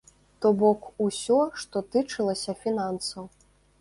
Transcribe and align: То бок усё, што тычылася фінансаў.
То 0.43 0.51
бок 0.61 0.87
усё, 1.07 1.37
што 1.65 1.77
тычылася 1.97 2.57
фінансаў. 2.63 3.23